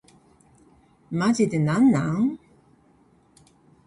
[1.11, 2.39] マジでなんなん